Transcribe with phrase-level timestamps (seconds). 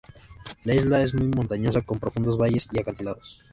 [0.63, 3.39] La isla es muy montañosa, con profundos valles y acantilados.